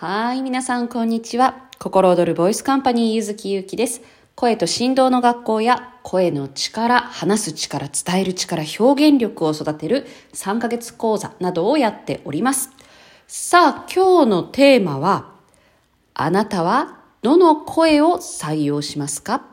[0.00, 1.66] はい、皆さんこんにちは。
[1.80, 4.00] 心躍るボイスカンパニーゆずきゆうきです。
[4.36, 12.70] 声と振動の学校や声の力、話す力、伝える力、表現力を育てる3ヶ月講座などをやっております。
[13.26, 15.32] さあ、今日のテーマは、
[16.14, 19.46] あなたはどの声を採用しますか？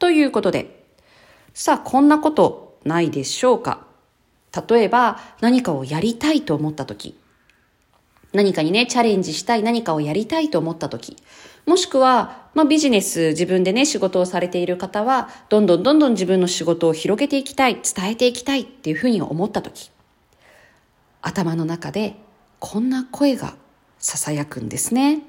[0.00, 0.84] ということで、
[1.54, 3.86] さあ、こんなことないでしょうか？
[4.68, 7.16] 例えば、何かをやりたいと思ったとき、
[8.32, 11.16] 何かにね、チャレンジしたい、何かをやりたいと思った時、
[11.66, 19.90] もしくは、まあ、ビジネス、自分でね、仕事をされている方は、どんどんどんどん自分の仕事を広げていきたい、伝えていきたいっていうふうに思った時、
[21.22, 22.16] 頭の中で、
[22.60, 23.54] こんな声が
[24.00, 25.22] 囁くんですね。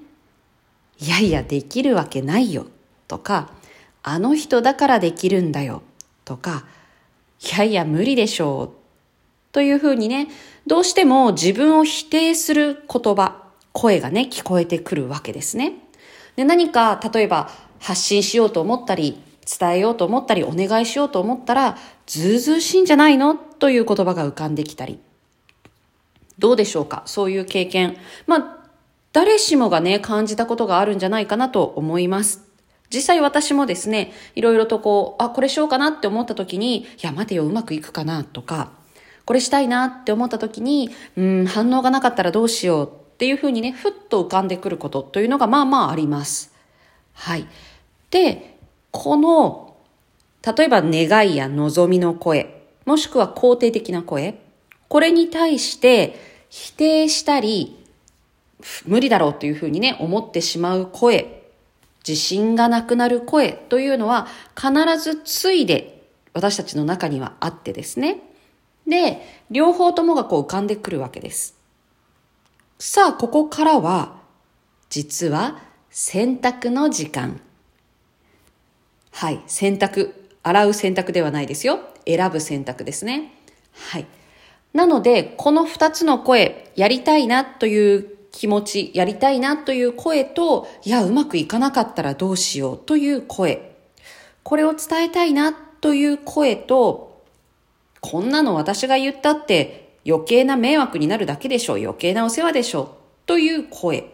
[0.99, 2.67] いやいや、できるわけないよ。
[3.07, 3.51] とか、
[4.03, 5.81] あの人だからできるんだよ。
[6.23, 6.65] とか、
[7.41, 8.86] いやいや、無理でしょう。
[9.51, 10.27] というふうにね、
[10.65, 15.73] どうしても自分を否定する言葉、声がね、聞こえてくるわけですね。
[16.35, 19.21] で、何か、例えば発信しようと思ったり、
[19.59, 23.35] 伝えようと思ったり、お願いしようと思ったら、ずうずうしいんじゃないの？
[23.35, 24.99] という言葉が浮かんできたり。
[26.37, 27.03] どうでしょうか？
[27.05, 27.97] そういう経験。
[28.27, 28.57] まあ、
[29.13, 32.43] 誰しもがね、感じたことがあるんじゃないかなと思います。
[32.93, 38.71] 実際私もですね、いろいろとこう、あ、これしようかなって思った時に、いや、待てよ、うまくいくかなとか、
[39.27, 46.53] これしたいなって思った時に、うん、反応がなかったらどうしようっていうふうにね、ふっと浮かんでくることというのがまあまああります。
[47.11, 47.45] はい。
[48.09, 48.57] で、
[48.91, 49.75] この、
[50.45, 54.39] 例えば願いや望みの声、もしくは肯定的な声、
[54.87, 56.17] これに対して
[56.47, 57.85] 否定したり、
[58.85, 61.43] 無理だろうというふうにね、思ってしまう声、
[62.07, 66.01] 自信がなくなる声というのは必ずついで
[66.33, 68.21] 私たちの中にはあってですね。
[68.87, 69.21] で、
[69.51, 71.55] 両方ともがこう浮かんでくるわけです。
[72.79, 74.17] さあ、ここからは、
[74.89, 77.41] 実は選択の時間。
[79.11, 80.13] はい、選択。
[80.43, 81.79] 洗う選択ではないですよ。
[82.05, 83.33] 選ぶ選択ですね。
[83.73, 84.05] はい。
[84.73, 93.75] なので、この二つの声、やりたいなという気持ち、やりたいなという声と、いや、うまくいかなかったらどうしようという声。
[94.43, 97.06] これを伝えたいなという声と、
[98.01, 101.77] こんなの私が言ったって余計な迷惑になるだけでしょう。
[101.77, 102.87] 余計なお世話でしょう。
[103.25, 104.05] という声。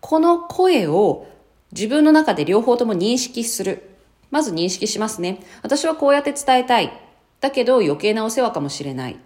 [0.00, 1.28] この声を
[1.72, 3.90] 自分の中で両方とも認識する。
[4.30, 5.40] まず認識しますね。
[5.62, 6.92] 私はこうやって伝えたい。
[7.40, 9.16] だけど余計なお世話かもしれない。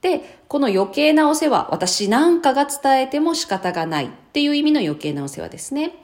[0.00, 5.94] で、この余計なお世話、私なんかが伝えても仕方がないっていう意味の余計なお世話ですね。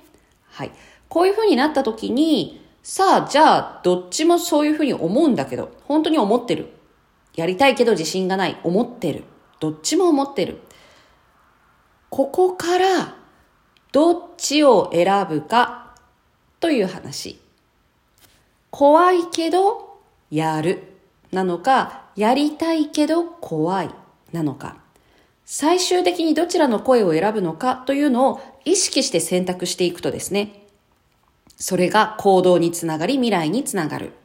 [0.47, 0.71] はい。
[1.09, 6.69] こういう風になった時に、さあ、じゃあ、どっちもそういう風に思うんだけど、本当に思ってる。
[7.39, 8.59] やりたいけど自信がない。
[8.65, 9.23] 思ってる。
[9.61, 10.59] どっちも思ってる。
[12.11, 13.15] ここから
[13.93, 15.95] どっちを選ぶか
[16.59, 17.41] という話。
[18.71, 20.01] 怖いけど
[20.33, 20.83] やる
[21.31, 23.91] なのか、やりたいけど怖い
[24.33, 24.77] なのか。
[25.45, 30.67] 最終的にどちらの声を選ぶのかというのを意識して選択していくとですね、
[31.57, 34.18] それが行動につながり未来につながる。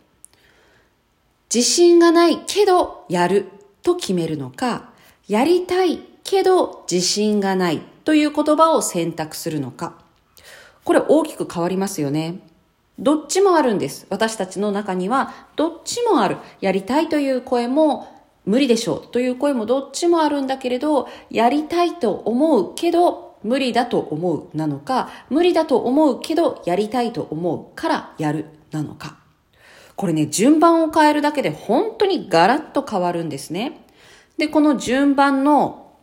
[1.53, 3.45] 自信がないけどやる
[3.83, 4.89] と決めるのか、
[5.27, 10.01] やりたいけど自信がないという言葉を選択するのか。
[10.83, 12.39] これ大きく変わりますよね。
[12.97, 14.07] どっちもあるんです。
[14.09, 16.37] 私たちの中にはどっちもある。
[16.59, 18.07] やりたいという声も
[18.45, 29.22] 無理でしょうという声もどっちもあるんだけれど、やりたいと思うけど無理だと思うなのか、無理だと思うけどやりたいと思うからやるなのか。
[29.95, 33.85] これね、順番を変えるだけで本当にガラッと変わるんですね。
[34.37, 35.93] で、この順番の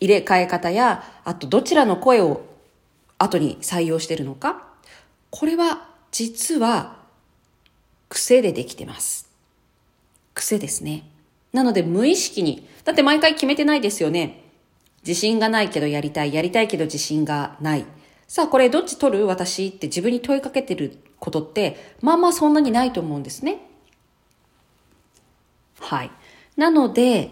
[0.00, 2.42] 入れ替え方や、あとどちらの声を
[3.18, 4.66] 後に採用してるのか、
[5.30, 6.96] これは実は
[8.08, 9.28] 癖でできてます。
[10.34, 11.04] 癖ですね。
[11.52, 14.42] なので無意識に、だって毎回決めてないですよね。
[15.06, 17.86] 自信がないけどやりたい、やりたいけど自信がない。
[18.26, 19.26] さあこれどっち取る？
[19.26, 23.58] 私って自分に問いかけてることって、まあまあそんなにないと思うんですね。
[25.80, 26.10] はい。
[26.56, 27.30] なので、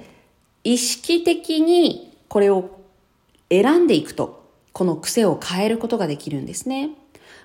[0.64, 2.78] 意識的にこれを
[3.50, 6.90] 選んでいくと、この癖を変えることができるんですね。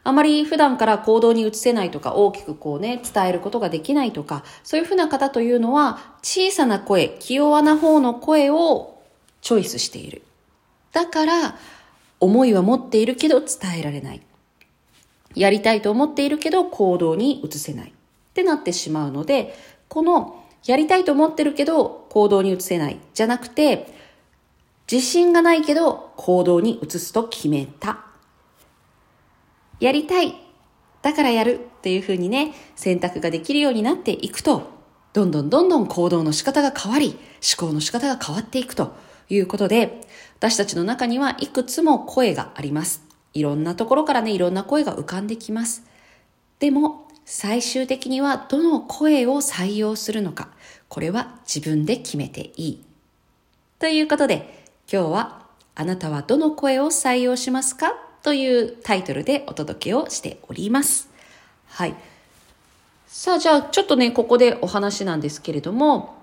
[0.04, 9.02] あまり普段から行動に移せないとか、大きくこうね、伝えることができないとか、そういうふうな方というのは、小さな声、気弱な方の声を
[9.42, 10.22] チョイスしている。
[10.94, 11.58] だから、
[12.20, 14.22] 思いは持っているけど伝えられない。
[15.36, 17.94] やりたいと思っているけど行動に移せないっ
[18.34, 19.56] てなってしまうので、
[19.88, 23.94] このやりたいと思ってるけど行動に移せないじゃなくて、
[24.92, 28.06] 自信がないけど行動に移すと決めた。
[29.80, 30.36] やりたい。
[31.02, 34.72] だからやるっていうふうにね、選択ができるようになっていくと、
[35.14, 37.18] どんどんどんどん行動の仕方が変わり、
[37.58, 38.96] 思考の仕方が変わっていくと
[39.30, 40.02] いうことで、
[40.40, 43.02] 私たちの中にはいくつも声があります。
[43.34, 45.84] いろんなところからね、いろんな声が浮かんできます。
[46.60, 50.50] でも、最終的にはどの声を採用するのか、
[50.90, 52.84] これは自分で決めていい。
[53.80, 55.42] ということで、今日は
[55.74, 57.94] あなたはどの声を採用しますか？
[58.22, 61.10] というタイトルでお届けをしております。
[61.68, 61.96] はい。
[63.08, 66.16] さあ、じゃあちょっとね、ここでお話なんですけれども、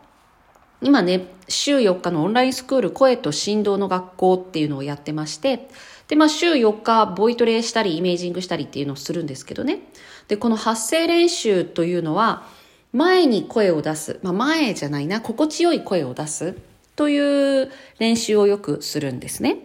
[0.84, 5.66] 今ね、週4日のオンラインスクール声と振動の学校っていうのをやってまして、
[6.08, 9.80] で、まあ週4日ボイトレしたりイメージングしたりっていうのをするんですけどね。
[10.28, 12.46] で、この発声練習というのは、
[12.92, 14.20] 前に声を出す。
[14.22, 16.54] まあ前じゃないな、心地よい声を出す
[16.96, 19.60] という練習をよくするんですね。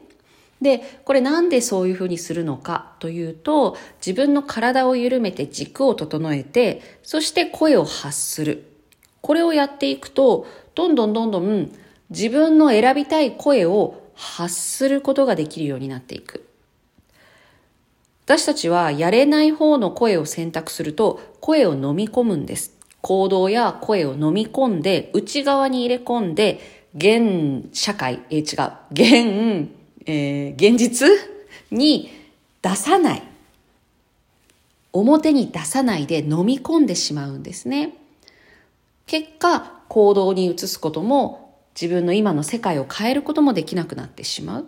[0.61, 8.67] で、これなんでそういうふうにするのかというと、自分の体を緩めて軸を整えて、そして声を発する。
[9.21, 10.47] これをやっていくと、
[10.79, 11.69] どんどんどんどん
[12.09, 16.45] 自分の選びたい声を発することができるようになっていく。
[18.23, 22.77] 私たちはやれない方の声を選択すると声を飲み込むんです。
[23.01, 28.45] 行動や声を飲み込んで内側に入れ込んで現社会、え違う、
[28.91, 29.69] 現、
[30.05, 31.09] えー、現実
[31.71, 32.09] に
[32.61, 33.23] 出さない。
[34.93, 37.97] 表に出さないで飲み込んでしまうんですね。
[39.05, 41.49] 結果、行動に移すことも
[41.79, 44.65] 自分の今の世界を変えることもできなくなってしまう。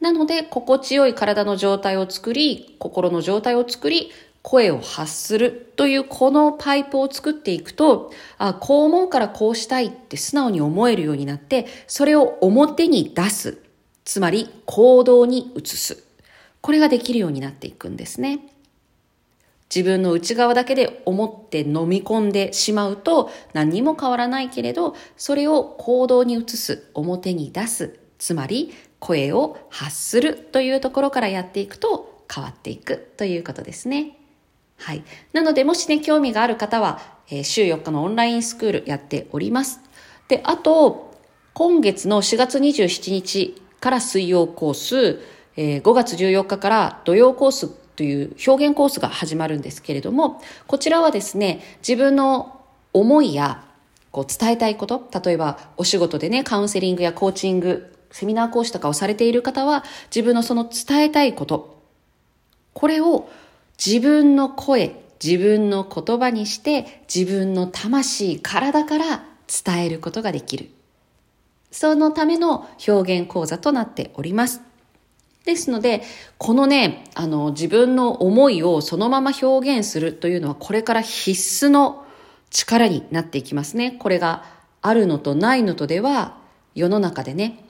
[0.00, 4.10] なので、心地よい体の状態を作り、心の状態を作り、
[4.42, 13.58] 声を発するというこのパイプを作っていくと、あ、こう思うからこうしたいって素直に思えるようになって、それを表に出す。
[14.04, 16.04] つまり行動に移す。
[16.60, 18.53] これができるようになっていくんですね。
[19.74, 34.16] 自分の内側だけで思って飲み込んでしまうと何にも変わらないけれど、それを行動に移す、表に出す、つまり声を発するというところからやっていくと変わっていくということですね。
[34.76, 35.02] はい。
[35.32, 39.80] なので、もしね、興味がある方は、えー、週4日のオンラインスクールやっております。
[40.28, 41.14] で、あと、
[41.52, 45.20] 今月の4月27日から水曜コース、
[45.56, 52.60] えー、5月14日から土曜コースという表現コースが始まるんですけれども、こちらはですね、自分の
[52.92, 53.64] 思いや
[54.14, 61.82] こう伝えたいこと、例えばお仕事でね、カウンセリングやコーチング、セミナー講師とかをされている方は、自分のその伝えたいこと、
[62.72, 63.28] これを
[63.84, 69.24] 自分の声、自分の言葉にして自分の魂、体から
[69.64, 70.70] 伝えることができる。
[71.72, 74.60] そのための表現講座となっております。
[75.44, 76.02] ですので、
[76.38, 82.06] このね、あの、自分の思いをそのまま表現するというのは、これから必須の
[82.50, 83.92] 力になっていきますね。
[83.92, 84.44] これが
[84.80, 86.38] あるのとないのとでは、
[86.74, 87.64] 世の中でね、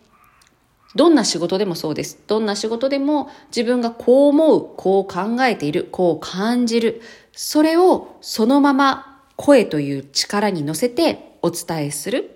[0.94, 2.22] どんな仕事でもそうです。
[2.28, 7.02] どんな仕事でも自分がこう思う、こう考えている、こう感じる。
[7.32, 12.33] それをそのまま声という力に乗せてお伝えする。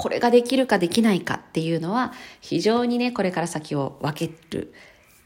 [0.00, 4.72] これができるかできないかっていうのは非常にね、これから先を分ける、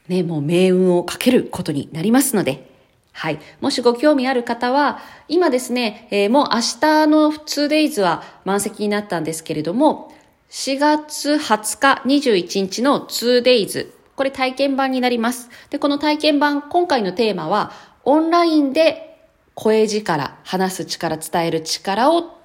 [0.09, 2.69] ね、もう命運をかけることになりますので、
[3.13, 3.39] はい。
[3.61, 10.11] もしご興味ある方は、今ですね、えー、もう明日の 2days は満席になったんですけれども、
[10.49, 13.93] 4月20日21日の 2days。
[14.17, 15.49] これ体験版になります。
[15.69, 17.71] で、この体験版、今回のテーマは、
[18.03, 19.21] オンラインで
[19.53, 22.37] 声力、話す力、伝える力を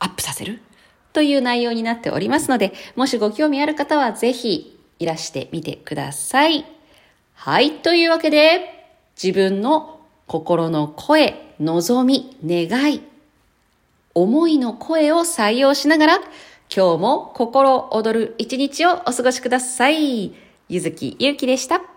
[0.00, 0.60] アップさせる
[1.14, 6.66] という内容になっておりますので、もしご興味ある方はぜひいらしてみてください。
[7.32, 7.78] はい。
[7.78, 8.90] というわけで、
[9.20, 13.00] 自分の心の声、望み、願い、
[14.12, 16.18] 思いの声を採用しながら、
[16.74, 20.32] 今日も心躍る一日をお過ごしください。
[20.68, 21.93] ゆずきゆうきでした。